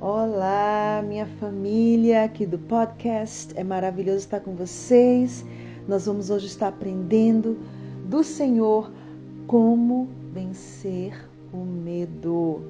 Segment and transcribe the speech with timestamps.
[0.00, 3.52] Olá, minha família aqui do podcast.
[3.58, 5.44] É maravilhoso estar com vocês.
[5.88, 7.58] Nós vamos hoje estar aprendendo
[8.04, 8.92] do Senhor
[9.48, 12.62] como vencer o medo.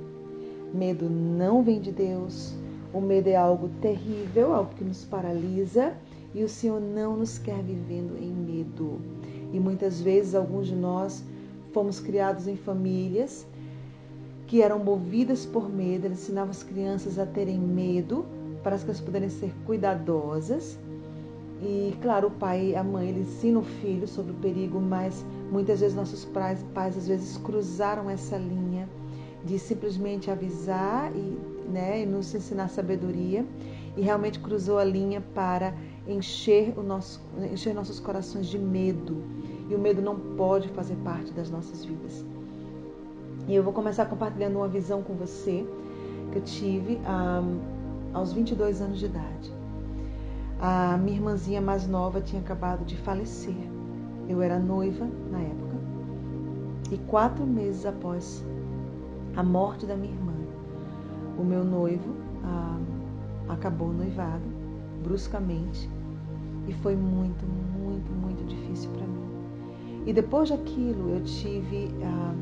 [0.72, 2.54] Medo não vem de Deus.
[2.94, 5.92] O medo é algo terrível, algo que nos paralisa
[6.34, 9.02] e o Senhor não nos quer vivendo em medo.
[9.52, 11.22] E muitas vezes alguns de nós
[11.74, 13.46] fomos criados em famílias
[14.48, 18.24] que eram movidas por medo, ele ensinava as crianças a terem medo
[18.62, 20.78] para que elas pudessem ser cuidadosas.
[21.60, 25.24] E, claro, o pai e a mãe ele ensina o filho sobre o perigo, mas
[25.52, 28.88] muitas vezes nossos pais, pais às vezes cruzaram essa linha
[29.44, 31.38] de simplesmente avisar e,
[31.70, 33.44] né, e nos ensinar sabedoria
[33.96, 35.74] e realmente cruzou a linha para
[36.06, 37.20] encher, o nosso,
[37.52, 39.22] encher nossos corações de medo.
[39.68, 42.24] E o medo não pode fazer parte das nossas vidas.
[43.48, 45.66] E eu vou começar compartilhando uma visão com você
[46.30, 49.50] que eu tive um, ah, aos 22 anos de idade.
[50.60, 53.56] A minha irmãzinha mais nova tinha acabado de falecer.
[54.28, 55.76] Eu era noiva na época.
[56.92, 58.44] E quatro meses após
[59.34, 60.34] a morte da minha irmã,
[61.38, 62.78] o meu noivo ah,
[63.48, 64.44] acabou noivado
[65.02, 65.88] bruscamente
[66.66, 69.26] e foi muito, muito, muito difícil para mim.
[70.04, 72.34] E depois daquilo eu tive ah,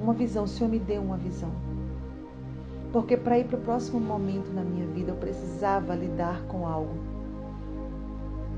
[0.00, 1.50] uma visão, o Senhor me deu uma visão.
[2.92, 6.94] Porque para ir para o próximo momento na minha vida, eu precisava lidar com algo.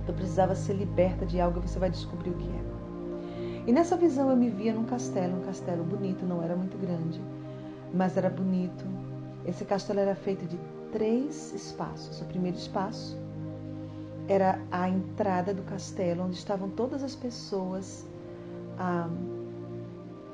[0.07, 2.73] Eu precisava ser liberta de algo e você vai descobrir o que é.
[3.67, 7.21] E nessa visão eu me via num castelo, um castelo bonito, não era muito grande,
[7.95, 8.85] mas era bonito.
[9.47, 10.59] Esse castelo era feito de
[10.91, 12.21] três espaços.
[12.21, 13.17] O primeiro espaço
[14.29, 18.07] era a entrada do castelo, onde estavam todas as pessoas.
[18.79, 19.09] Ah,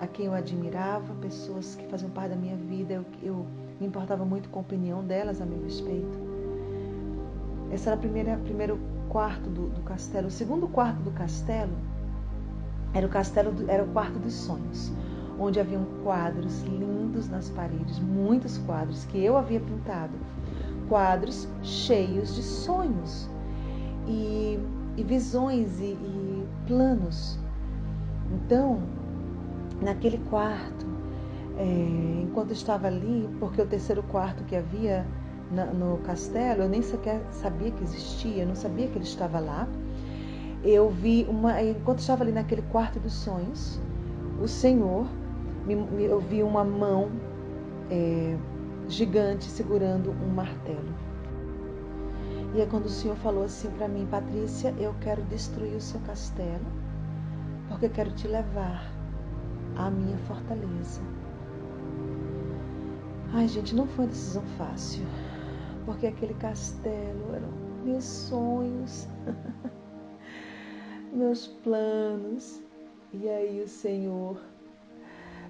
[0.01, 3.47] a quem eu admirava, pessoas que faziam parte da minha vida, eu, eu
[3.81, 6.19] me importava muito com a opinião delas a meu respeito.
[7.73, 10.29] Esse era o primeiro, quarto do, do, castelo.
[10.29, 11.73] O segundo quarto do castelo
[12.95, 14.93] era o castelo do, era o quarto dos sonhos,
[15.39, 20.13] onde haviam quadros lindos nas paredes, muitos quadros que eu havia pintado,
[20.89, 23.29] quadros cheios de sonhos
[24.07, 24.59] e,
[24.97, 27.39] e visões e, e planos.
[28.31, 28.83] Então
[29.81, 30.87] naquele quarto,
[31.57, 35.07] é, enquanto estava ali, porque o terceiro quarto que havia
[35.51, 39.69] na, no castelo, eu nem sequer sabia que existia, não sabia que ele estava lá.
[40.63, 43.81] Eu vi uma, enquanto estava ali naquele quarto dos sonhos,
[44.41, 45.07] o Senhor,
[45.67, 47.11] me, me, eu vi uma mão
[47.91, 48.37] é,
[48.89, 51.09] gigante segurando um martelo.
[52.55, 56.01] E é quando o Senhor falou assim para mim, Patrícia, eu quero destruir o seu
[56.01, 56.65] castelo,
[57.69, 58.98] porque eu quero te levar
[59.79, 61.01] a minha fortaleza.
[63.33, 65.07] Ai, gente, não foi uma decisão fácil,
[65.87, 67.49] porque aquele castelo eram
[67.85, 69.07] meus sonhos,
[71.13, 72.61] meus planos.
[73.13, 74.39] E aí o Senhor.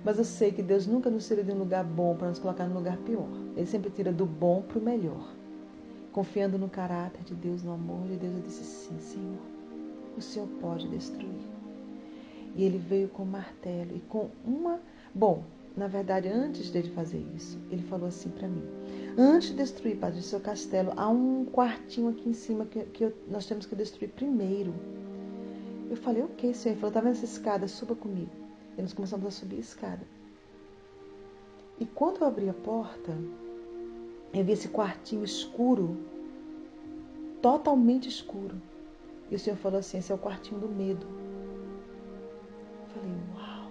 [0.04, 2.66] Mas eu sei que Deus nunca nos tira de um lugar bom para nos colocar
[2.66, 3.28] num lugar pior.
[3.56, 5.32] Ele sempre tira do bom para o melhor.
[6.12, 9.38] Confiando no caráter de Deus, no amor de Deus, eu disse sim, Senhor.
[10.16, 11.57] O Senhor pode destruir.
[12.58, 14.80] E ele veio com martelo e com uma.
[15.14, 15.44] Bom,
[15.76, 18.64] na verdade, antes dele fazer isso, ele falou assim para mim:
[19.16, 23.04] Antes de destruir, Padre, o seu castelo, há um quartinho aqui em cima que, que
[23.04, 24.74] eu, nós temos que destruir primeiro.
[25.88, 26.72] Eu falei: Ok, senhor.
[26.72, 27.68] Ele falou: Tá vendo essa escada?
[27.68, 28.32] Suba comigo.
[28.76, 30.02] E nós começamos a subir a escada.
[31.78, 33.16] E quando eu abri a porta,
[34.34, 35.96] eu vi esse quartinho escuro,
[37.40, 38.60] totalmente escuro.
[39.30, 41.27] E o Senhor falou assim: esse é o quartinho do medo.
[42.98, 43.70] Falei, uau!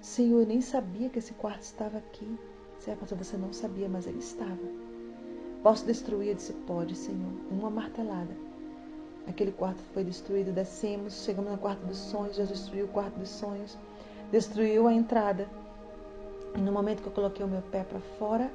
[0.00, 2.38] Senhor, eu nem sabia que esse quarto estava aqui.
[2.78, 4.58] Senhor, pastor, você não sabia, mas ele estava.
[5.62, 6.28] Posso destruir?
[6.28, 7.32] Eu disse, pode, Senhor.
[7.50, 8.34] Uma martelada.
[9.26, 13.28] Aquele quarto foi destruído, descemos, chegamos no quarto dos sonhos, Jesus destruiu o quarto dos
[13.28, 13.76] sonhos,
[14.30, 15.48] destruiu a entrada.
[16.54, 18.50] E no momento que eu coloquei o meu pé para fora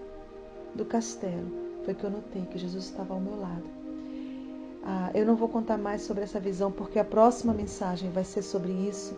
[0.74, 1.52] do castelo,
[1.84, 3.66] foi que eu notei que Jesus estava ao meu lado.
[4.84, 8.42] Ah, eu não vou contar mais sobre essa visão, porque a próxima mensagem vai ser
[8.42, 9.16] sobre isso.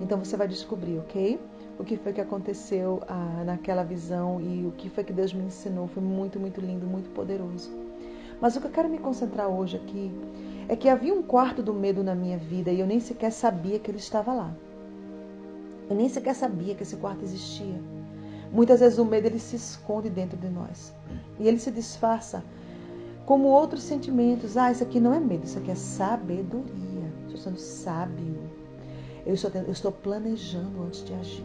[0.00, 1.38] Então você vai descobrir, ok?
[1.78, 5.44] O que foi que aconteceu ah, naquela visão e o que foi que Deus me
[5.44, 5.88] ensinou.
[5.88, 7.70] Foi muito, muito lindo, muito poderoso.
[8.40, 10.10] Mas o que eu quero me concentrar hoje aqui
[10.68, 13.78] é que havia um quarto do medo na minha vida e eu nem sequer sabia
[13.78, 14.54] que ele estava lá.
[15.88, 17.80] Eu nem sequer sabia que esse quarto existia.
[18.52, 20.92] Muitas vezes o medo ele se esconde dentro de nós
[21.38, 22.44] e ele se disfarça
[23.24, 24.56] como outros sentimentos.
[24.56, 27.12] Ah, isso aqui não é medo, isso aqui é sabedoria.
[27.24, 28.61] Estou sendo sábio.
[29.26, 31.44] Eu estou, eu estou planejando antes de agir.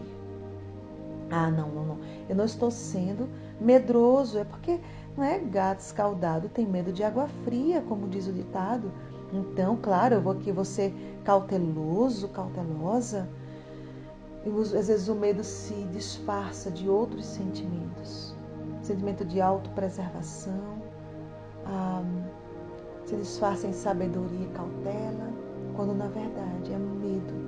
[1.29, 2.00] Ah, não, não, não.
[2.29, 3.29] Eu não estou sendo
[3.59, 4.39] medroso.
[4.39, 4.79] É porque
[5.15, 8.91] Não é gato escaldado, tem medo de água fria, como diz o ditado.
[9.33, 10.94] Então, claro, eu vou aqui ser
[11.24, 13.27] cauteloso, cautelosa.
[14.45, 18.35] E às vezes o medo se disfarça de outros sentimentos.
[18.81, 20.81] Sentimento de autopreservação,
[21.65, 22.03] ah,
[23.06, 25.33] se disfarça em sabedoria e cautela,
[25.75, 27.46] quando na verdade é medo.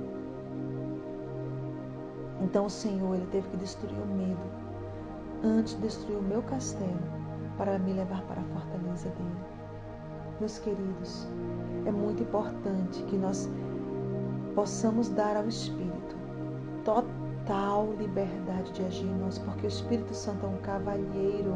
[2.40, 4.40] Então o Senhor ele teve que destruir o medo
[5.42, 7.00] antes de destruir o meu castelo
[7.56, 9.40] para me levar para a fortaleza dele.
[10.38, 11.28] Meus queridos,
[11.84, 13.48] é muito importante que nós
[14.54, 16.16] possamos dar ao Espírito
[16.84, 21.54] total liberdade de agir em nós, porque o Espírito Santo é um cavalheiro,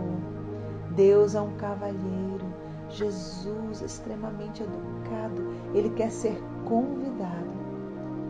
[0.94, 2.44] Deus é um cavalheiro,
[2.90, 5.42] Jesus é extremamente educado,
[5.74, 7.54] ele quer ser convidado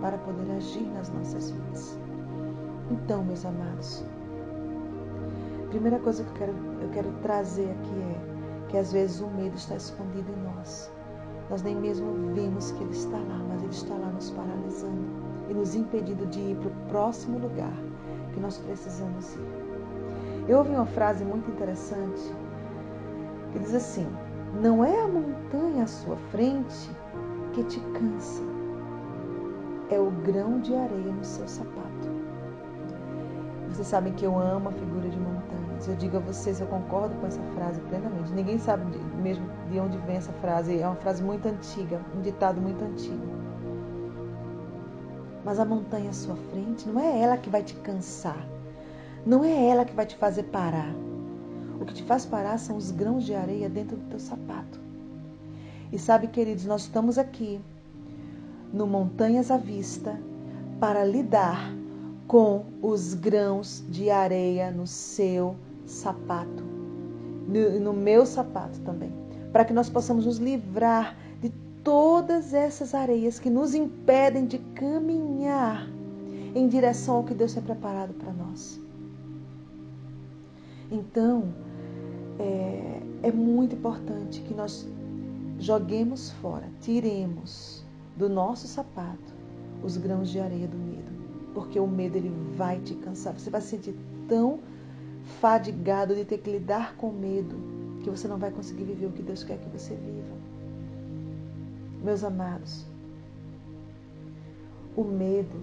[0.00, 2.03] para poder agir nas nossas vidas.
[2.90, 4.04] Então, meus amados,
[5.64, 9.28] a primeira coisa que eu quero, eu quero trazer aqui é que às vezes o
[9.28, 10.90] medo está escondido em nós.
[11.48, 15.06] Nós nem mesmo vemos que ele está lá, mas ele está lá nos paralisando
[15.48, 17.72] e nos impedindo de ir para o próximo lugar
[18.32, 19.64] que nós precisamos ir.
[20.48, 22.22] Eu ouvi uma frase muito interessante
[23.52, 24.06] que diz assim:
[24.60, 26.90] Não é a montanha à sua frente
[27.52, 28.42] que te cansa,
[29.90, 31.83] é o grão de areia no seu sapato.
[33.74, 35.88] Vocês sabem que eu amo a figura de montanhas.
[35.88, 38.32] Eu digo a vocês, eu concordo com essa frase plenamente.
[38.32, 40.78] Ninguém sabe de, mesmo de onde vem essa frase.
[40.78, 43.26] É uma frase muito antiga, um ditado muito antigo.
[45.44, 48.46] Mas a montanha à sua frente não é ela que vai te cansar.
[49.26, 50.94] Não é ela que vai te fazer parar.
[51.80, 54.78] O que te faz parar são os grãos de areia dentro do teu sapato.
[55.92, 57.60] E sabe, queridos, nós estamos aqui
[58.72, 60.16] no Montanhas à Vista
[60.78, 61.74] para lidar
[62.26, 65.56] com os grãos de areia no seu
[65.86, 66.62] sapato,
[67.46, 69.12] no, no meu sapato também,
[69.52, 71.50] para que nós possamos nos livrar de
[71.82, 75.88] todas essas areias que nos impedem de caminhar
[76.54, 78.80] em direção ao que Deus tem preparado para nós.
[80.90, 81.52] Então,
[82.38, 84.88] é, é muito importante que nós
[85.58, 87.84] joguemos fora, tiremos
[88.16, 89.34] do nosso sapato
[89.82, 90.93] os grãos de areia do medo
[91.54, 93.32] porque o medo ele vai te cansar.
[93.32, 93.94] Você vai se sentir
[94.28, 94.58] tão
[95.40, 97.56] fadigado de ter que lidar com medo
[98.02, 100.34] que você não vai conseguir viver o que Deus quer que você viva.
[102.02, 102.84] Meus amados,
[104.94, 105.56] o medo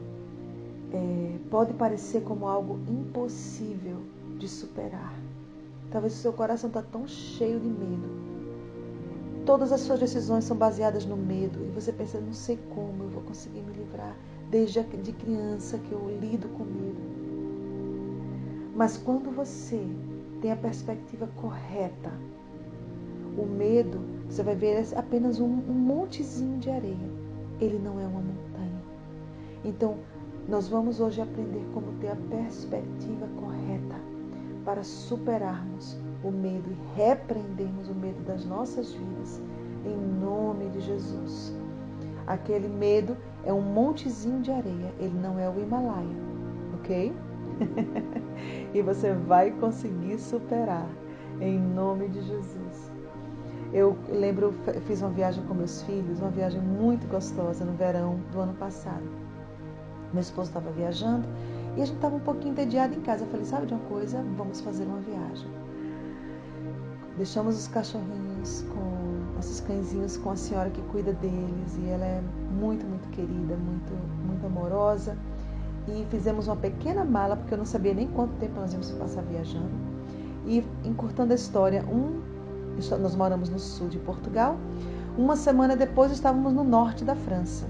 [0.91, 3.97] é, pode parecer como algo impossível
[4.39, 5.13] de superar.
[5.91, 8.09] Talvez o seu coração está tão cheio de medo.
[9.45, 13.09] Todas as suas decisões são baseadas no medo e você pensa, não sei como eu
[13.09, 14.15] vou conseguir me livrar
[14.51, 17.01] desde de criança que eu lido com medo.
[18.75, 19.81] Mas quando você
[20.41, 22.11] tem a perspectiva correta,
[23.37, 27.21] o medo, você vai ver apenas um, um montezinho de areia.
[27.61, 28.81] Ele não é uma montanha.
[29.63, 29.99] Então,
[30.49, 33.95] nós vamos hoje aprender como ter a perspectiva correta
[34.65, 39.41] para superarmos o medo e repreendermos o medo das nossas vidas,
[39.85, 41.53] em nome de Jesus.
[42.27, 43.15] Aquele medo
[43.45, 46.15] é um montezinho de areia, ele não é o Himalaia,
[46.75, 47.13] ok?
[48.73, 50.87] e você vai conseguir superar,
[51.39, 52.91] em nome de Jesus.
[53.73, 54.53] Eu lembro,
[54.85, 59.03] fiz uma viagem com meus filhos, uma viagem muito gostosa no verão do ano passado.
[60.11, 61.27] Meu esposo estava viajando
[61.77, 63.23] e a gente estava um pouquinho entediado em casa.
[63.23, 64.21] Eu falei, sabe de uma coisa?
[64.35, 65.47] Vamos fazer uma viagem.
[67.15, 72.21] Deixamos os cachorrinhos com nossos cãezinhos com a senhora que cuida deles e ela é
[72.51, 73.93] muito, muito querida, muito,
[74.25, 75.17] muito amorosa.
[75.87, 79.23] E fizemos uma pequena mala, porque eu não sabia nem quanto tempo nós íamos passar
[79.23, 79.71] viajando.
[80.45, 82.21] E encurtando a história, um,
[83.01, 84.57] nós moramos no sul de Portugal.
[85.17, 87.65] Uma semana depois estávamos no norte da França.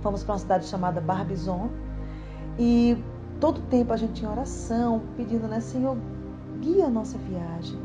[0.00, 1.68] Fomos para uma cidade chamada Barbizon
[2.58, 2.96] e
[3.40, 5.96] todo tempo a gente tinha oração, pedindo, né, Senhor,
[6.60, 7.78] guia a nossa viagem,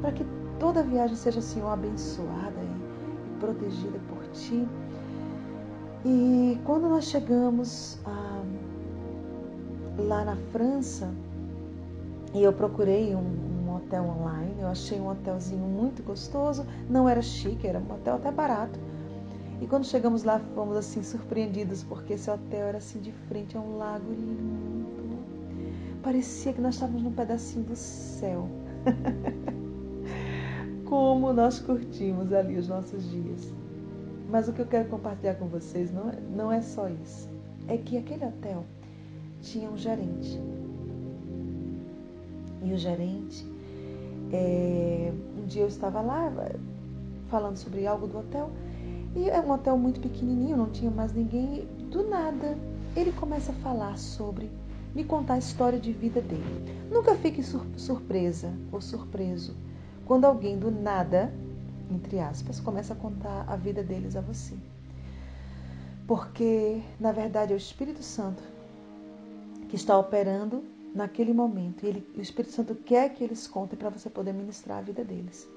[0.00, 0.26] para que
[0.58, 4.66] toda viagem seja, Senhor, abençoada e protegida por Ti.
[6.04, 8.42] E quando nós chegamos ah,
[9.96, 11.10] lá na França,
[12.34, 17.22] e eu procurei um, um, hotel online, eu achei um hotelzinho muito gostoso, não era
[17.22, 18.78] chique, era um hotel até barato.
[19.60, 23.60] E quando chegamos lá, fomos assim surpreendidos, porque esse hotel era assim de frente a
[23.60, 24.84] um lago lindo.
[26.02, 28.48] Parecia que nós estávamos num pedacinho do céu.
[30.84, 33.54] Como nós curtimos ali os nossos dias.
[34.28, 37.28] Mas o que eu quero compartilhar com vocês não é, não é só isso.
[37.68, 38.64] É que aquele hotel
[39.40, 40.40] tinha um gerente.
[42.62, 43.46] E o gerente,
[44.32, 46.32] É, um dia eu estava lá
[47.28, 48.50] falando sobre algo do hotel
[49.14, 51.68] e é um hotel muito pequenininho, não tinha mais ninguém.
[51.90, 52.58] Do nada,
[52.96, 54.50] ele começa a falar sobre,
[54.94, 56.64] me contar a história de vida dele.
[56.90, 59.54] Nunca fique sur surpresa ou surpreso
[60.04, 61.32] quando alguém do nada,
[61.90, 64.54] entre aspas, começa a contar a vida deles a você.
[66.06, 68.42] Porque, na verdade, é o Espírito Santo
[69.68, 70.62] que está operando
[70.94, 71.84] naquele momento.
[71.84, 75.02] E ele, o Espírito Santo quer que eles contem para você poder ministrar a vida
[75.02, 75.48] deles.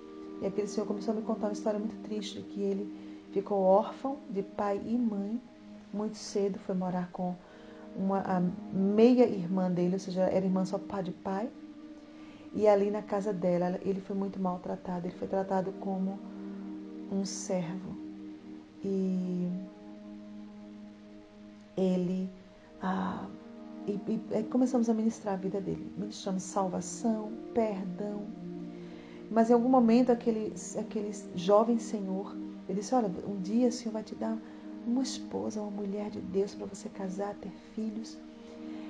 [0.41, 2.93] E aquele senhor começou a me contar uma história muito triste, que ele
[3.31, 5.41] ficou órfão de pai e mãe
[5.93, 7.35] muito cedo, foi morar com
[7.95, 8.23] uma
[8.71, 11.49] meia irmã dele, ou seja, era irmã só de pai.
[12.53, 16.19] E ali na casa dela, ele foi muito maltratado, ele foi tratado como
[17.11, 17.95] um servo.
[18.83, 19.49] E
[21.75, 22.29] ele
[22.81, 23.27] ah,
[23.87, 23.99] e,
[24.37, 25.91] e, começamos a ministrar a vida dele.
[25.97, 28.25] Ministramos salvação, perdão.
[29.31, 32.35] Mas em algum momento aquele, aquele jovem senhor,
[32.67, 34.37] ele disse, olha, um dia o Senhor vai te dar
[34.85, 38.17] uma esposa, uma mulher de Deus para você casar, ter filhos.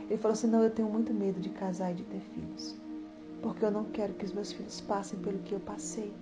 [0.10, 2.76] Ele falou assim, não, eu tenho muito medo de casar e de ter filhos.
[3.42, 6.14] Porque eu não quero que os meus filhos passem pelo que eu passei.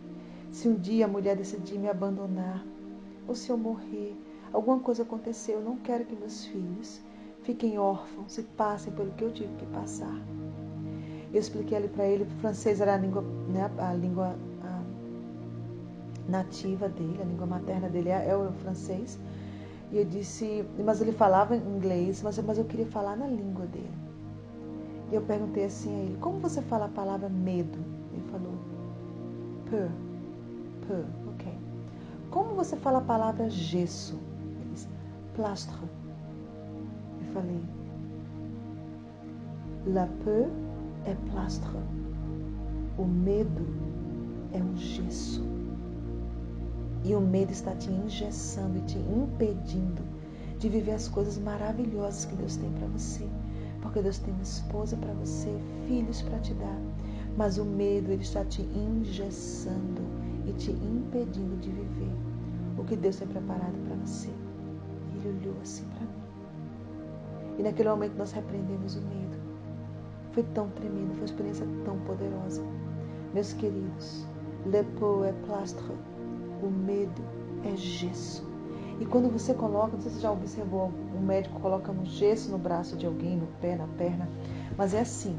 [0.51, 2.65] Se um dia a mulher decidir me abandonar,
[3.27, 4.15] ou se eu morrer,
[4.53, 7.01] alguma coisa aconteceu, eu não quero que meus filhos
[7.43, 10.15] fiquem órfãos e passem pelo que eu tive que passar.
[11.33, 14.81] Eu expliquei ali para ele, o francês era a língua, né, a língua a
[16.29, 19.19] nativa dele, a língua materna dele é, é o francês.
[19.91, 24.04] E eu disse, mas ele falava inglês, mas, mas eu queria falar na língua dele.
[25.11, 27.77] E eu perguntei assim a ele, como você fala a palavra medo?
[28.11, 28.53] Ele falou,
[29.69, 29.91] peur,
[30.87, 31.53] peur, ok.
[32.31, 34.19] Como você fala a palavra gesso?
[34.61, 34.87] Ele disse,
[35.35, 35.77] plastre
[37.35, 37.61] falei.
[39.87, 40.49] La peur
[41.05, 41.69] é plastre.
[42.97, 43.65] O medo
[44.53, 45.43] é um gesso.
[47.03, 50.01] E o medo está te engessando e te impedindo
[50.57, 53.27] de viver as coisas maravilhosas que Deus tem para você.
[53.85, 55.55] Porque Deus tem uma esposa para você,
[55.87, 56.81] filhos para te dar.
[57.37, 60.01] Mas o medo ele está te engessando
[60.47, 62.11] e te impedindo de viver
[62.79, 64.31] o que Deus tem preparado para você.
[65.13, 67.59] Ele olhou assim para mim.
[67.59, 69.37] E naquele momento nós repreendemos o medo.
[70.31, 72.63] Foi tão tremendo, foi uma experiência tão poderosa.
[73.35, 74.25] Meus queridos,
[74.65, 75.93] le peau é plastre,
[76.63, 77.21] o medo
[77.63, 78.43] é gesso.
[78.99, 82.51] E quando você coloca, não sei se você já observou, um médico coloca um gesso
[82.51, 84.29] no braço de alguém, no pé, na perna,
[84.77, 85.35] mas é assim.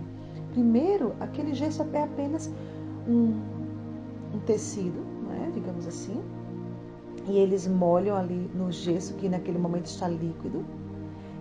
[0.52, 2.52] Primeiro, aquele gesso é apenas
[3.08, 3.40] um,
[4.34, 6.22] um tecido, né, digamos assim,
[7.28, 10.64] e eles molham ali no gesso, que naquele momento está líquido,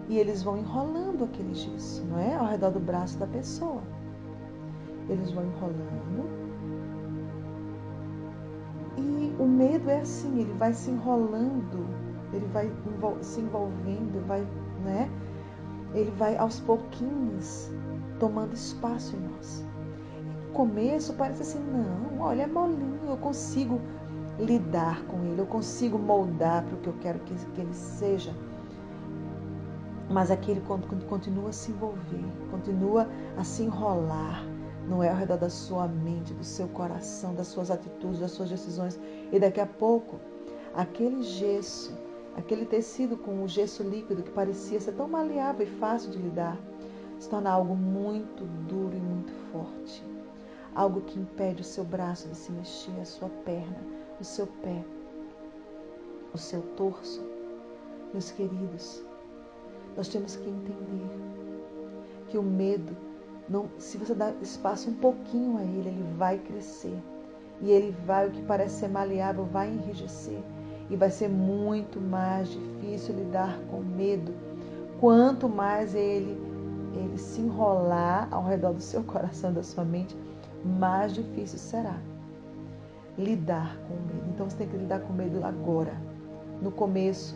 [0.07, 2.35] e eles vão enrolando aquele gesso, não é?
[2.35, 3.81] Ao redor do braço da pessoa.
[5.09, 6.29] Eles vão enrolando.
[8.97, 11.85] E o medo é assim, ele vai se enrolando,
[12.35, 12.71] ele vai
[13.21, 14.45] se envolvendo, vai,
[14.83, 15.09] né?
[15.93, 17.71] Ele vai aos pouquinhos
[18.19, 19.65] tomando espaço em nós.
[20.47, 23.79] No começo parece assim, não, olha, é molinho, eu consigo
[24.39, 28.33] lidar com ele, eu consigo moldar para o que eu quero que, ele seja
[30.09, 30.61] mas aquele
[31.07, 34.45] continua a se envolver, continua a se enrolar,
[34.87, 38.49] não é ao redor da sua mente, do seu coração, das suas atitudes, das suas
[38.49, 38.99] decisões.
[39.31, 40.19] E daqui a pouco,
[40.75, 41.97] aquele gesso,
[42.35, 46.57] aquele tecido com o gesso líquido que parecia ser tão maleável e fácil de lidar,
[47.19, 50.03] se torna algo muito duro e muito forte.
[50.73, 53.77] Algo que impede o seu braço de se mexer, a sua perna,
[54.19, 54.83] o seu pé,
[56.33, 57.23] o seu torso.
[58.11, 59.01] Meus queridos,
[59.95, 61.09] nós temos que entender
[62.27, 62.95] que o medo,
[63.47, 66.97] não, se você dá espaço um pouquinho a ele, ele vai crescer.
[67.61, 70.43] E ele vai, o que parece ser maleável, vai enrijecer.
[70.89, 74.33] E vai ser muito mais difícil lidar com medo.
[74.99, 76.39] Quanto mais ele,
[76.95, 80.15] ele se enrolar ao redor do seu coração, da sua mente,
[80.63, 81.97] mais difícil será
[83.17, 84.29] lidar com medo.
[84.33, 85.93] Então você tem que lidar com medo agora,
[86.61, 87.35] no começo,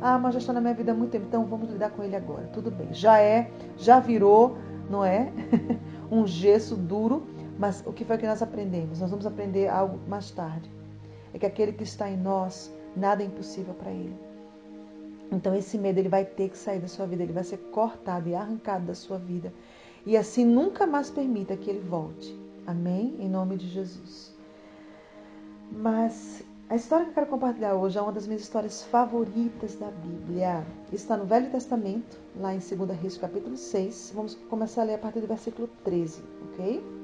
[0.00, 2.14] ah, mas já está na minha vida há muito tempo, então vamos lidar com ele
[2.14, 2.44] agora.
[2.52, 2.92] Tudo bem.
[2.92, 4.56] Já é, já virou,
[4.88, 5.32] não é?
[6.10, 7.26] um gesso duro,
[7.58, 9.00] mas o que foi que nós aprendemos?
[9.00, 10.70] Nós vamos aprender algo mais tarde.
[11.34, 14.16] É que aquele que está em nós, nada é impossível para ele.
[15.30, 18.28] Então esse medo ele vai ter que sair da sua vida, ele vai ser cortado
[18.28, 19.52] e arrancado da sua vida.
[20.06, 22.34] E assim nunca mais permita que ele volte.
[22.66, 23.16] Amém?
[23.18, 24.34] Em nome de Jesus.
[25.70, 29.90] Mas a história que eu quero compartilhar hoje é uma das minhas histórias favoritas da
[29.90, 30.66] Bíblia.
[30.92, 34.12] Está no Velho Testamento, lá em 2 Reis, capítulo 6.
[34.14, 36.98] Vamos começar a ler a partir do versículo 13, ok?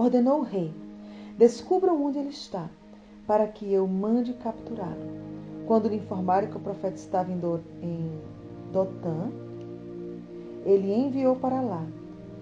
[0.00, 0.72] ordenou o rei:
[1.36, 2.68] Descubram onde ele está,
[3.30, 5.06] para que eu mande capturá-lo.
[5.64, 7.38] Quando lhe informaram que o profeta estava em
[8.72, 9.30] Dotã,
[10.66, 11.86] ele enviou para lá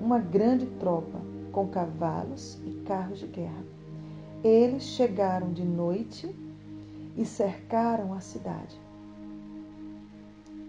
[0.00, 1.20] uma grande tropa
[1.52, 3.62] com cavalos e carros de guerra.
[4.42, 6.34] Eles chegaram de noite
[7.18, 8.80] e cercaram a cidade.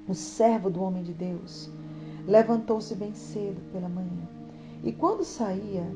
[0.06, 1.70] O servo do homem de Deus
[2.28, 4.28] levantou-se bem cedo pela manhã
[4.84, 5.88] e, quando saía,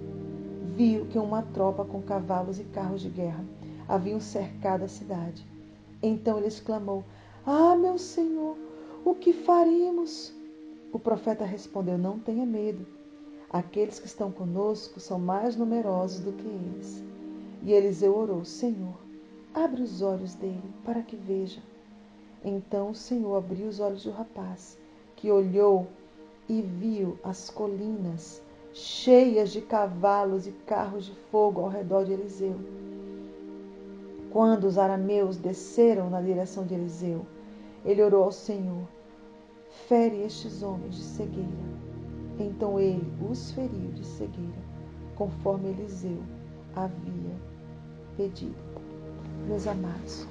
[0.77, 3.43] viu que uma tropa com cavalos e carros de guerra
[3.93, 5.45] haviam cercado a cidade.
[6.01, 7.03] Então ele exclamou:
[7.45, 8.57] Ah, meu senhor,
[9.05, 10.33] o que faremos?
[10.91, 12.85] O profeta respondeu: Não tenha medo.
[13.49, 17.03] Aqueles que estão conosco são mais numerosos do que eles.
[17.61, 18.97] E Eliseu orou: Senhor,
[19.53, 21.61] abre os olhos dele para que veja.
[22.43, 24.77] Então o Senhor abriu os olhos do rapaz,
[25.15, 25.87] que olhou
[26.49, 28.41] e viu as colinas
[28.73, 32.59] cheias de cavalos e carros de fogo ao redor de Eliseu.
[34.33, 37.23] Quando os arameus desceram na direção de Eliseu,
[37.85, 38.87] ele orou ao Senhor:
[39.87, 41.47] Fere estes homens de cegueira.
[42.39, 44.57] Então ele os feriu de cegueira,
[45.15, 46.17] conforme Eliseu
[46.75, 47.35] havia
[48.17, 48.55] pedido.
[49.47, 50.27] Meus amados,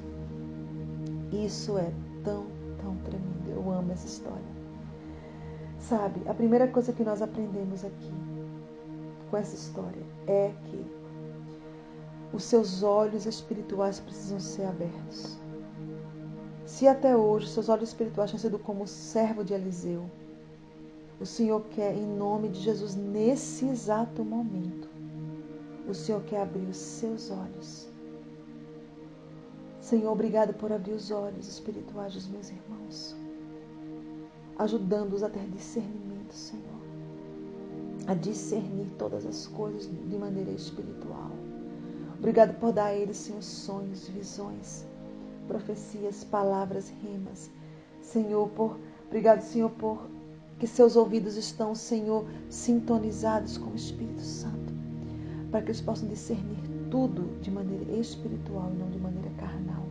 [1.31, 1.93] isso é
[2.25, 2.47] tão,
[2.83, 3.51] tão tremendo.
[3.51, 4.53] Eu amo essa história.
[5.79, 8.13] Sabe, a primeira coisa que nós aprendemos aqui
[9.31, 11.02] com essa história é que
[12.33, 15.39] os seus olhos espirituais precisam ser abertos.
[16.65, 20.05] Se até hoje seus olhos espirituais têm sido como o servo de Eliseu,
[21.21, 24.89] o Senhor quer, em nome de Jesus, nesse exato momento,
[25.89, 27.93] o Senhor quer abrir os seus olhos
[29.83, 33.17] Senhor, obrigado por abrir os olhos espirituais dos meus irmãos,
[34.57, 36.81] ajudando-os a ter discernimento, Senhor,
[38.07, 41.33] a discernir todas as coisas de maneira espiritual.
[42.23, 44.87] Obrigado por dar a eles, Senhor, sonhos, visões,
[45.49, 47.51] profecias, palavras, rimas.
[48.01, 50.09] Senhor, por obrigado, Senhor, por
[50.57, 54.73] que seus ouvidos estão, Senhor, sintonizados com o Espírito Santo,
[55.51, 56.61] para que eles possam discernir
[56.93, 59.83] tudo de maneira espiritual e não de maneira carnal.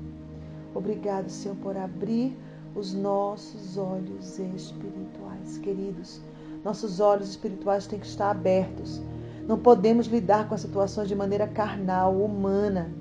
[0.73, 2.33] Obrigado, Senhor, por abrir
[2.73, 5.57] os nossos olhos espirituais.
[5.57, 6.21] Queridos,
[6.63, 9.01] nossos olhos espirituais têm que estar abertos.
[9.47, 12.91] Não podemos lidar com as situações de maneira carnal, humana.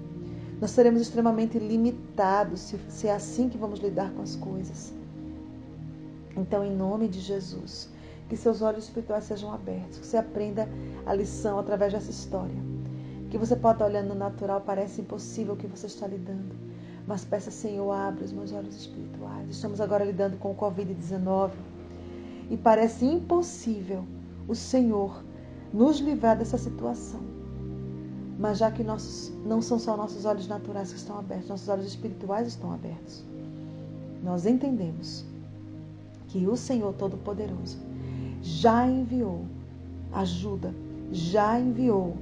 [0.60, 4.92] Nós seremos extremamente limitados se, se é assim que vamos lidar com as coisas.
[6.36, 7.88] Então, em nome de Jesus,
[8.28, 10.68] que seus olhos espirituais sejam abertos, que você aprenda
[11.06, 12.70] a lição através dessa história
[13.30, 16.52] que você pode olhando no natural, parece impossível o que você está lidando.
[17.06, 19.48] Mas peça, Senhor, abre os meus olhos espirituais.
[19.48, 21.52] Estamos agora lidando com o Covid-19
[22.50, 24.04] e parece impossível
[24.48, 25.22] o Senhor
[25.72, 27.20] nos livrar dessa situação.
[28.38, 31.86] Mas já que nossos, não são só nossos olhos naturais que estão abertos, nossos olhos
[31.86, 33.22] espirituais estão abertos.
[34.22, 35.24] Nós entendemos
[36.28, 37.78] que o Senhor Todo-Poderoso
[38.42, 39.44] já enviou
[40.12, 40.74] ajuda,
[41.12, 42.16] já enviou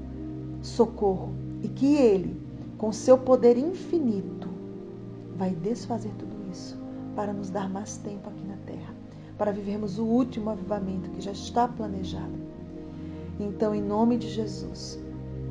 [0.63, 1.33] socorro
[1.63, 2.41] e que Ele,
[2.77, 4.49] com seu poder infinito,
[5.37, 6.77] vai desfazer tudo isso
[7.15, 8.95] para nos dar mais tempo aqui na terra,
[9.37, 12.48] para vivermos o último avivamento que já está planejado.
[13.39, 14.99] Então, em nome de Jesus,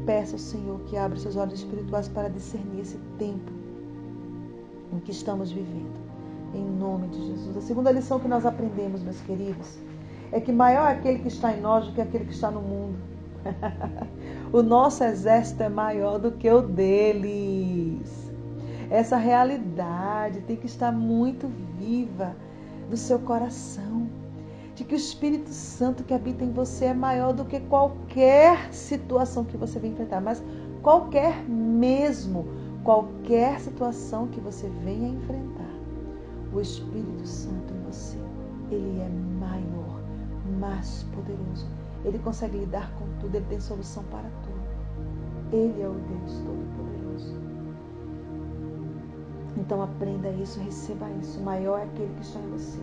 [0.05, 3.51] peça ao Senhor que abra seus olhos espirituais para discernir esse tempo
[4.91, 6.07] em que estamos vivendo.
[6.53, 7.57] Em nome de Jesus.
[7.57, 9.77] A segunda lição que nós aprendemos, meus queridos,
[10.31, 12.61] é que maior é aquele que está em nós do que aquele que está no
[12.61, 12.97] mundo.
[14.51, 18.31] o nosso exército é maior do que o deles.
[18.89, 21.47] Essa realidade tem que estar muito
[21.77, 22.35] viva
[22.89, 24.06] no seu coração.
[24.77, 29.43] De que o Espírito Santo que habita em você é maior do que qualquer situação
[29.43, 30.41] que você venha enfrentar, mas
[30.81, 32.47] qualquer mesmo,
[32.83, 35.67] qualquer situação que você venha enfrentar.
[36.53, 38.17] O Espírito Santo em você,
[38.71, 39.09] ele é
[39.39, 39.99] maior,
[40.59, 41.65] mais poderoso
[42.07, 44.57] ele consegue lidar com tudo, ele tem solução para tudo.
[45.51, 47.35] Ele é o Deus Todo-Poderoso.
[49.57, 51.39] Então aprenda isso, receba isso.
[51.41, 52.79] Maior é aquele que está em você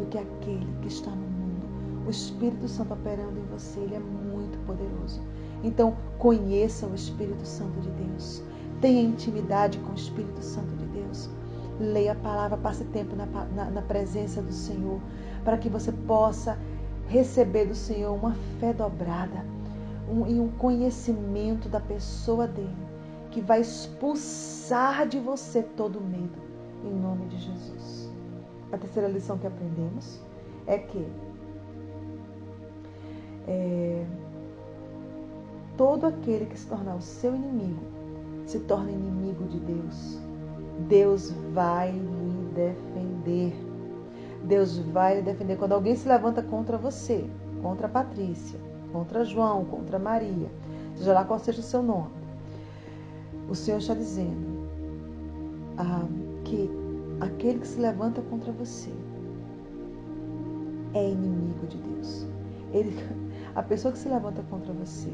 [0.00, 1.68] do que aquele que está no mundo.
[2.06, 5.20] O Espírito Santo operando em você, ele é muito poderoso.
[5.62, 8.42] Então conheça o Espírito Santo de Deus.
[8.80, 11.28] Tenha intimidade com o Espírito Santo de Deus.
[11.78, 15.00] Leia a palavra, passe tempo na, na, na presença do Senhor,
[15.44, 16.58] para que você possa
[17.08, 19.44] receber do Senhor uma fé dobrada
[20.08, 22.76] um, e um conhecimento da pessoa dele,
[23.30, 26.38] que vai expulsar de você todo medo,
[26.84, 28.10] em nome de Jesus.
[28.72, 30.20] A terceira lição que aprendemos
[30.66, 31.06] é que
[33.48, 34.04] é,
[35.76, 37.80] todo aquele que se tornar o seu inimigo
[38.46, 40.18] se torna inimigo de Deus.
[40.88, 43.54] Deus vai lhe defender.
[44.44, 45.56] Deus vai lhe defender.
[45.56, 47.28] Quando alguém se levanta contra você,
[47.62, 48.58] contra a Patrícia,
[48.92, 50.48] contra João, contra Maria,
[50.96, 52.10] seja lá qual seja o seu nome,
[53.48, 54.68] o Senhor está dizendo
[55.76, 56.06] ah,
[56.44, 56.79] que
[57.20, 58.90] aquele que se levanta contra você
[60.94, 62.26] é inimigo de Deus.
[62.72, 62.96] Ele,
[63.54, 65.12] a pessoa que se levanta contra você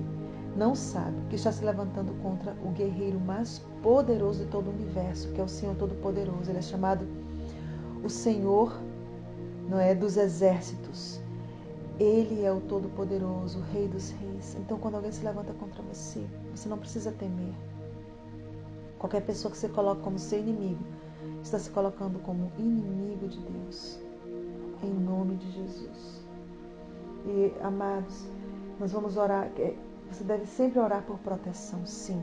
[0.56, 5.30] não sabe que está se levantando contra o guerreiro mais poderoso de todo o universo,
[5.32, 6.50] que é o Senhor Todo-Poderoso.
[6.50, 7.06] Ele é chamado
[8.02, 8.80] o Senhor,
[9.68, 11.20] não é, dos exércitos.
[11.98, 14.56] Ele é o Todo-Poderoso, o Rei dos Reis.
[14.58, 17.54] Então, quando alguém se levanta contra você, você não precisa temer.
[18.98, 20.82] Qualquer pessoa que você coloca como seu inimigo
[21.42, 23.98] está se colocando como inimigo de Deus.
[24.82, 26.24] Em nome de Jesus.
[27.26, 28.26] E, amados,
[28.78, 29.50] nós vamos orar.
[29.58, 29.74] É,
[30.10, 32.22] você deve sempre orar por proteção, sim.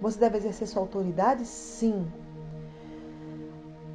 [0.00, 2.06] Você deve exercer sua autoridade, sim.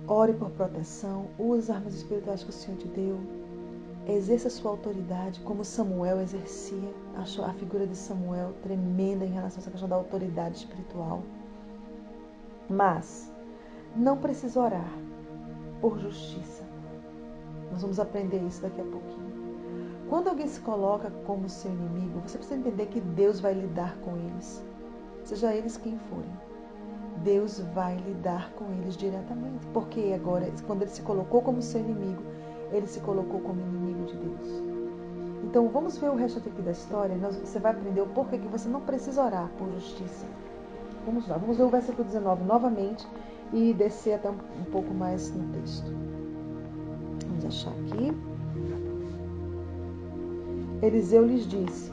[0.07, 3.19] Ore por proteção, use as armas espirituais que o Senhor te deu.
[4.07, 6.93] Exerça sua autoridade como Samuel exercia.
[7.17, 11.23] Acho a figura de Samuel tremenda em relação a essa questão da autoridade espiritual.
[12.69, 13.29] Mas
[13.97, 14.91] não precisa orar
[15.81, 16.63] por justiça.
[17.71, 19.27] Nós vamos aprender isso daqui a pouquinho.
[20.09, 24.15] Quando alguém se coloca como seu inimigo, você precisa entender que Deus vai lidar com
[24.15, 24.63] eles,
[25.23, 26.47] seja eles quem forem.
[27.23, 32.21] Deus vai lidar com eles diretamente, porque agora, quando ele se colocou como seu inimigo,
[32.71, 34.63] ele se colocou como inimigo de Deus.
[35.43, 37.17] Então vamos ver o resto aqui da história.
[37.17, 40.25] Você vai aprender o porquê que você não precisa orar por justiça.
[41.05, 43.07] Vamos lá, vamos ver o versículo 19 novamente
[43.53, 45.91] e descer até um, pouco mais no texto.
[47.27, 48.11] Vamos achar aqui.
[50.81, 51.91] Eliseu lhes disse: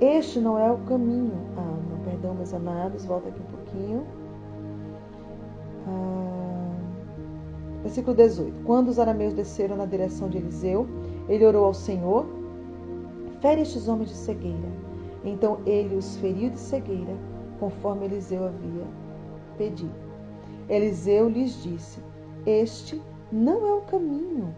[0.00, 1.32] Este não é o caminho.
[1.56, 4.06] Ah, não, perdão, meus amados, volta aqui um pouquinho.
[5.86, 6.76] Ah,
[7.82, 10.86] versículo 18: Quando os arameus desceram na direção de Eliseu,
[11.28, 12.26] ele orou ao Senhor:
[13.40, 14.68] Fere estes homens de cegueira.
[15.24, 17.14] Então ele os feriu de cegueira,
[17.58, 18.86] conforme Eliseu havia
[19.58, 20.09] pedido.
[20.70, 22.00] Eliseu lhes disse:
[22.46, 24.54] Este não é o caminho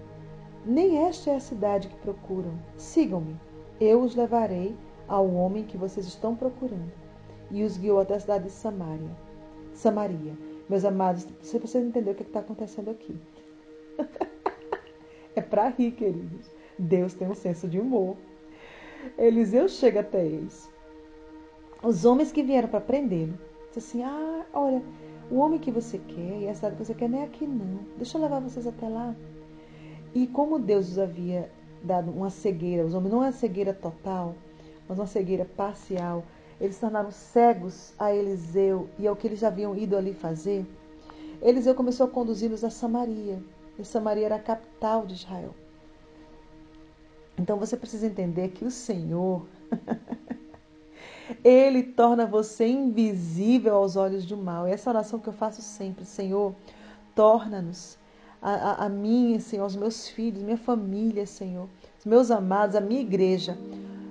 [0.65, 2.53] nem esta é a cidade que procuram.
[2.77, 3.37] Sigam-me.
[3.81, 4.77] Eu os levarei
[5.09, 6.93] ao homem que vocês estão procurando.
[7.51, 9.11] E os guiou até a cidade de Samaria.
[9.75, 10.35] Samaria.
[10.69, 13.17] Meus amados, você precisa entender o que está acontecendo aqui.
[15.35, 16.49] é para rir, queridos.
[16.79, 18.17] Deus tem um senso de humor.
[19.19, 20.71] Eliseu chega até eles.
[21.83, 23.37] Os homens que vieram para prendê-lo.
[23.69, 24.81] Diz assim: Ah, olha,
[25.33, 27.79] o homem que você quer e a cidade que você quer não é aqui, não.
[27.97, 29.17] Deixa eu levar vocês até lá.
[30.15, 31.51] E como Deus os havia
[31.83, 34.35] dado uma cegueira, os homens não é uma cegueira total,
[34.87, 36.23] mas uma cegueira parcial,
[36.61, 40.67] eles tornaram cegos a Eliseu e ao que eles haviam ido ali fazer.
[41.41, 43.43] Eliseu começou a conduzi-los a Samaria.
[43.79, 45.55] E Samaria era a capital de Israel.
[47.39, 49.47] Então você precisa entender que o Senhor,
[51.45, 54.67] Ele torna você invisível aos olhos do mal.
[54.67, 56.55] E essa oração que eu faço sempre, Senhor,
[57.15, 57.99] torna-nos
[58.41, 61.69] a, a, a mim, Senhor, aos meus filhos, minha família, Senhor,
[61.99, 63.57] os meus amados, a minha igreja.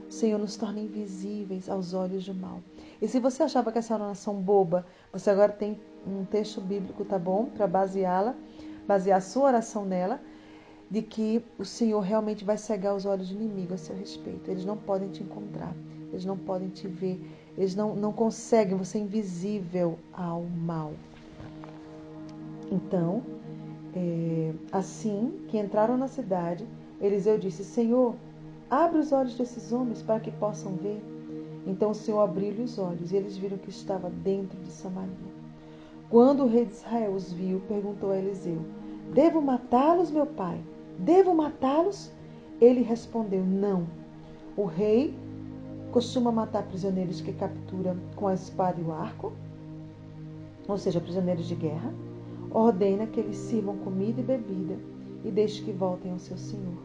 [0.10, 2.62] Senhor, nos torna invisíveis aos olhos do mal.
[3.02, 7.18] E se você achava que essa oração boba, você agora tem um texto bíblico, tá
[7.18, 7.46] bom?
[7.46, 8.36] Para baseá-la,
[8.86, 10.20] basear a sua oração nela,
[10.90, 14.52] de que o Senhor realmente vai cegar os olhos do inimigo a seu respeito.
[14.52, 15.74] Eles não podem te encontrar,
[16.12, 17.20] eles não podem te ver,
[17.58, 20.94] eles não, não conseguem, você é invisível ao mal.
[22.72, 23.22] Então,
[23.96, 26.66] é, assim que entraram na cidade,
[27.00, 28.16] Eliseu disse: Senhor,
[28.70, 31.02] abre os olhos desses homens para que possam ver.
[31.66, 35.32] Então o Senhor abriu-lhe os olhos e eles viram que estava dentro de Samaria.
[36.10, 38.60] Quando o rei de Israel os viu, perguntou a Eliseu:
[39.14, 40.60] Devo matá-los, meu pai?
[40.98, 42.12] Devo matá-los?
[42.60, 43.88] Ele respondeu: Não.
[44.56, 45.14] O rei
[45.92, 49.32] costuma matar prisioneiros que captura com a espada e o arco,
[50.68, 51.94] ou seja, prisioneiros de guerra
[52.54, 54.78] ordena que eles sirvam comida e bebida
[55.24, 56.78] e deixe que voltem ao seu senhor.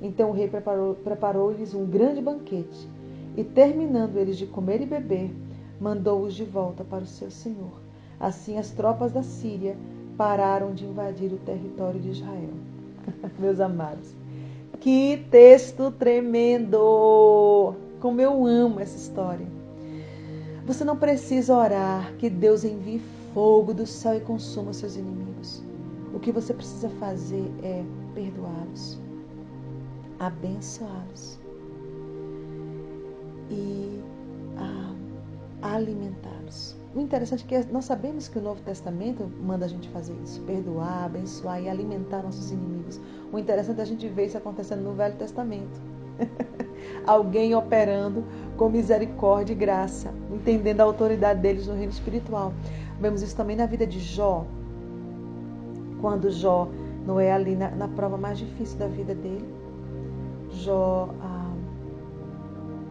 [0.00, 2.88] Então o rei preparou-lhes preparou um grande banquete
[3.36, 5.30] e, terminando eles de comer e beber,
[5.80, 7.80] mandou-os de volta para o seu senhor.
[8.18, 9.76] Assim as tropas da Síria
[10.16, 12.54] pararam de invadir o território de Israel.
[13.38, 14.14] Meus amados,
[14.80, 17.74] que texto tremendo!
[18.04, 19.46] Como eu amo essa história.
[20.66, 23.00] Você não precisa orar que Deus envie
[23.32, 25.62] fogo do céu e consuma seus inimigos.
[26.12, 27.82] O que você precisa fazer é
[28.14, 29.00] perdoá-los,
[30.18, 31.40] abençoá-los
[33.50, 34.02] e
[35.62, 36.76] alimentá-los.
[36.94, 40.42] O interessante é que nós sabemos que o Novo Testamento manda a gente fazer isso,
[40.42, 43.00] perdoar, abençoar e alimentar nossos inimigos.
[43.32, 45.80] O interessante é a gente ver isso acontecendo no Velho Testamento.
[47.06, 48.24] Alguém operando
[48.56, 52.52] com misericórdia e graça, entendendo a autoridade deles no reino espiritual.
[53.00, 54.46] Vemos isso também na vida de Jó.
[56.00, 56.68] Quando Jó
[57.06, 59.48] não é ali na, na prova mais difícil da vida dele,
[60.50, 61.52] Jó ah,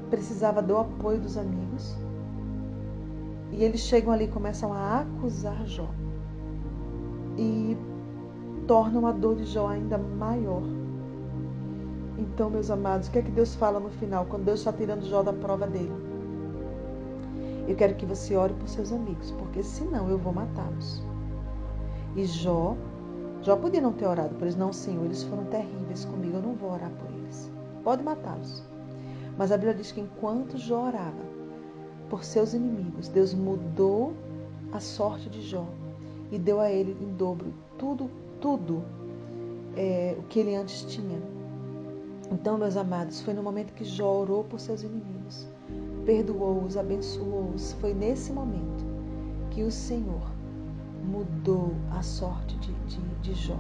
[0.10, 1.95] precisava do apoio dos amigos.
[3.51, 5.88] E eles chegam ali e começam a acusar Jó.
[7.38, 7.77] E
[8.67, 10.63] tornam a dor de Jó ainda maior.
[12.17, 15.06] Então, meus amados, o que é que Deus fala no final, quando Deus está tirando
[15.06, 15.91] Jó da prova dele?
[17.67, 21.02] Eu quero que você ore por seus amigos, porque senão eu vou matá-los.
[22.15, 22.76] E Jó,
[23.41, 26.54] Jó podia não ter orado por eles, não, Senhor, eles foram terríveis comigo, eu não
[26.54, 27.49] vou orar por eles.
[27.84, 28.63] Pode matá-los.
[29.38, 31.23] Mas a Bíblia diz que enquanto Jó orava
[32.10, 34.13] por seus inimigos, Deus mudou
[34.71, 35.65] a sorte de Jó
[36.32, 38.84] e deu a ele em dobro tudo, tudo
[39.76, 41.19] é, o que ele antes tinha.
[42.34, 45.48] Então, meus amados, foi no momento que Jó orou por seus inimigos,
[46.04, 47.74] perdoou-os, abençoou-os.
[47.74, 48.84] Foi nesse momento
[49.52, 50.32] que o Senhor
[51.06, 53.60] mudou a sorte de, de, de Jó.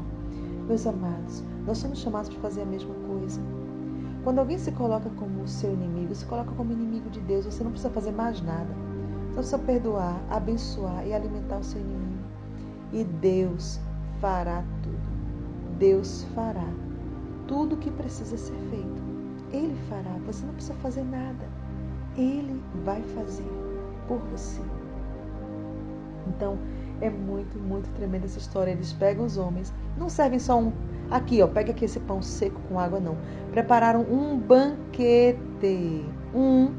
[0.67, 3.39] Meus amados, nós somos chamados para fazer a mesma coisa.
[4.23, 7.69] Quando alguém se coloca como seu inimigo, se coloca como inimigo de Deus, você não
[7.69, 8.73] precisa fazer mais nada.
[9.27, 12.23] Só precisa perdoar, abençoar e alimentar o seu inimigo.
[12.91, 13.79] E Deus
[14.19, 15.77] fará tudo.
[15.77, 16.67] Deus fará
[17.53, 19.03] tudo o que precisa ser feito.
[19.51, 21.47] Ele fará, você não precisa fazer nada.
[22.17, 23.45] Ele vai fazer
[24.07, 24.59] por você.
[26.27, 26.57] Então,
[26.99, 28.71] é muito, muito tremenda essa história.
[28.71, 30.73] Eles pegam os homens, não servem só um.
[31.11, 33.15] Aqui, ó, pega aqui esse pão seco com água, não.
[33.51, 36.03] Prepararam um banquete.
[36.33, 36.73] Um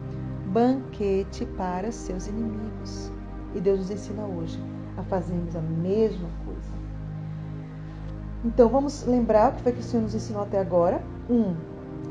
[0.46, 3.12] banquete para seus inimigos.
[3.54, 4.60] E Deus nos ensina hoje
[4.96, 6.43] a fazermos a mesma coisa.
[8.44, 11.02] Então vamos lembrar o que foi que o Senhor nos ensinou até agora.
[11.30, 11.56] Um,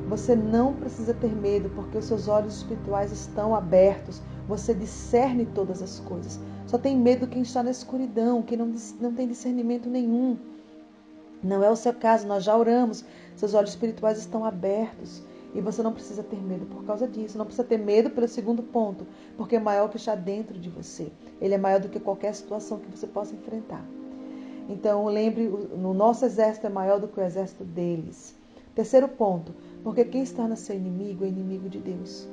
[0.10, 4.20] você não precisa ter medo, porque os seus olhos espirituais estão abertos.
[4.48, 6.40] Você discerne todas as coisas.
[6.66, 10.36] Só tem medo quem está na escuridão, quem não, não tem discernimento nenhum.
[11.44, 13.06] Não é o seu caso, nós já oramos.
[13.36, 15.22] Seus olhos espirituais estão abertos.
[15.54, 17.38] E você não precisa ter medo por causa disso.
[17.38, 19.06] Não precisa ter medo pelo segundo ponto,
[19.38, 21.12] porque é maior que está dentro de você.
[21.40, 23.86] Ele é maior do que qualquer situação que você possa enfrentar.
[24.70, 28.36] Então, lembre, o nosso exército é maior do que o exército deles.
[28.74, 32.28] Terceiro ponto, porque quem está no seu inimigo é inimigo de Deus.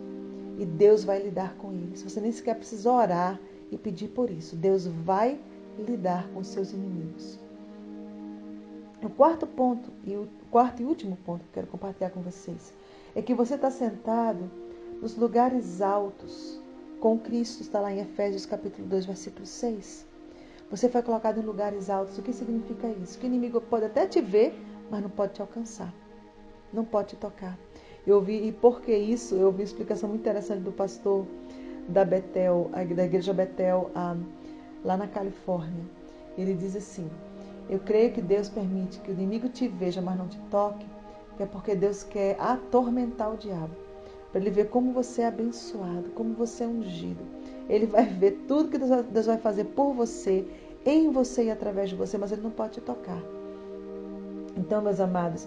[0.59, 2.03] E Deus vai lidar com eles.
[2.03, 3.41] Você nem sequer precisa orar
[3.71, 4.57] e pedir por isso.
[4.57, 5.39] Deus vai
[5.79, 7.39] lidar com seus inimigos.
[9.03, 12.73] O quarto ponto, e o quarto e último ponto que quero compartilhar com vocês,
[13.15, 14.51] é que você está sentado
[15.01, 16.61] nos lugares altos
[17.01, 20.07] com Cristo, está lá em Efésios capítulo 2, versículo 6.
[20.71, 22.17] Você foi colocado em lugares altos.
[22.17, 23.19] O que significa isso?
[23.19, 24.55] Que o inimigo pode até te ver,
[24.89, 25.93] mas não pode te alcançar.
[26.73, 27.59] Não pode te tocar.
[28.07, 29.35] Eu ouvi, e por que isso?
[29.35, 31.27] Eu uma explicação muito interessante do pastor
[31.89, 33.91] da Betel, da igreja Betel,
[34.85, 35.85] lá na Califórnia.
[36.39, 37.11] Ele diz assim:
[37.69, 40.87] Eu creio que Deus permite que o inimigo te veja, mas não te toque,
[41.37, 43.75] que é porque Deus quer atormentar o diabo,
[44.31, 47.40] para ele ver como você é abençoado, como você é ungido
[47.71, 50.45] ele vai ver tudo que Deus vai fazer por você,
[50.85, 53.23] em você e através de você, mas ele não pode te tocar.
[54.57, 55.47] Então, meus amados,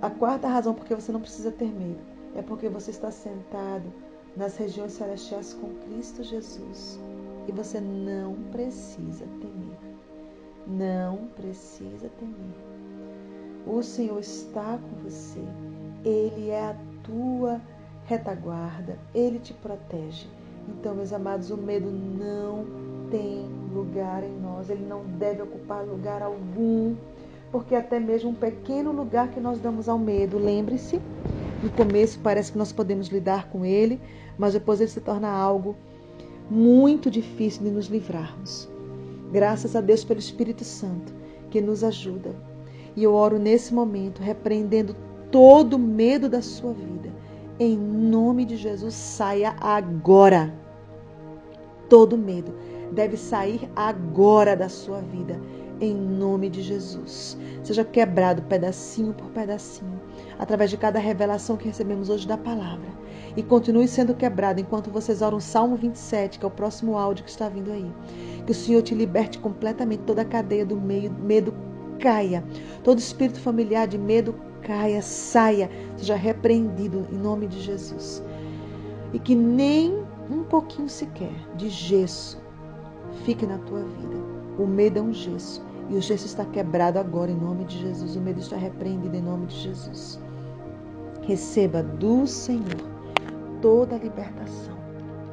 [0.00, 1.98] a quarta razão por que você não precisa ter medo
[2.36, 3.92] é porque você está sentado
[4.36, 6.98] nas regiões celestiais com Cristo Jesus.
[7.48, 9.78] E você não precisa temer.
[10.66, 12.54] Não precisa temer.
[13.66, 15.42] O Senhor está com você.
[16.04, 17.60] Ele é a tua
[18.06, 18.96] retaguarda.
[19.12, 20.28] Ele te protege.
[20.68, 22.64] Então, meus amados, o medo não
[23.10, 23.44] tem
[23.74, 26.94] lugar em nós, ele não deve ocupar lugar algum,
[27.50, 31.00] porque até mesmo um pequeno lugar que nós damos ao medo, lembre-se,
[31.62, 34.00] no começo parece que nós podemos lidar com ele,
[34.38, 35.76] mas depois ele se torna algo
[36.50, 38.68] muito difícil de nos livrarmos.
[39.32, 41.12] Graças a Deus pelo Espírito Santo
[41.50, 42.34] que nos ajuda.
[42.96, 44.96] E eu oro nesse momento, repreendendo
[45.30, 47.10] todo medo da sua vida
[47.60, 50.52] em nome de Jesus, saia agora.
[51.90, 52.54] Todo medo
[52.90, 55.38] deve sair agora da sua vida,
[55.78, 57.36] em nome de Jesus.
[57.62, 60.00] Seja quebrado pedacinho por pedacinho,
[60.38, 62.88] através de cada revelação que recebemos hoje da palavra.
[63.36, 67.24] E continue sendo quebrado enquanto vocês oram o Salmo 27, que é o próximo áudio
[67.24, 67.92] que está vindo aí.
[68.46, 71.54] Que o Senhor te liberte completamente toda a cadeia do medo
[71.98, 72.42] caia.
[72.82, 78.22] Todo espírito familiar de medo caia, saia, seja repreendido em nome de Jesus.
[79.12, 82.40] E que nem um pouquinho sequer de gesso
[83.24, 84.16] fique na tua vida.
[84.58, 88.14] O medo é um gesso e o gesso está quebrado agora em nome de Jesus.
[88.14, 90.20] O medo está repreendido em nome de Jesus.
[91.22, 92.88] Receba do Senhor
[93.60, 94.76] toda a libertação,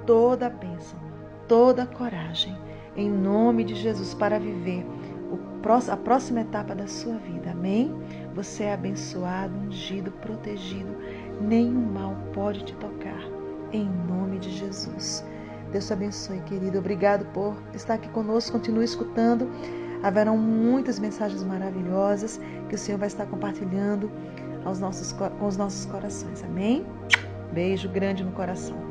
[0.05, 0.99] toda a bênção,
[1.47, 2.55] toda a coragem
[2.95, 4.85] em nome de Jesus para viver
[5.89, 7.51] a próxima etapa da sua vida.
[7.51, 7.93] Amém?
[8.37, 10.95] Você é abençoado, ungido, protegido.
[11.41, 13.19] Nenhum mal pode te tocar.
[13.73, 15.25] Em nome de Jesus.
[15.71, 16.77] Deus te abençoe, querido.
[16.77, 18.51] Obrigado por estar aqui conosco.
[18.51, 19.49] Continue escutando.
[20.03, 24.11] Haverão muitas mensagens maravilhosas que o Senhor vai estar compartilhando
[24.63, 26.43] aos nossos, com os nossos corações.
[26.43, 26.85] Amém?
[27.51, 28.87] Beijo grande no coração.